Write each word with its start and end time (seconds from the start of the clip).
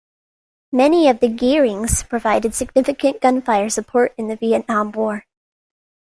Many 0.71 1.09
of 1.09 1.19
the 1.19 1.27
"Gearing"s 1.29 2.01
provided 2.01 2.55
significant 2.55 3.21
gunfire 3.21 3.69
support 3.69 4.15
in 4.17 4.29
the 4.29 4.35
Vietnam 4.35 4.91
War. 4.93 5.27